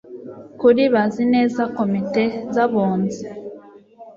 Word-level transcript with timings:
kuri 0.59 0.83
bazi 0.93 1.23
neza 1.33 1.61
Komite 1.77 2.23
z 2.53 2.55
Abunzi 2.65 3.23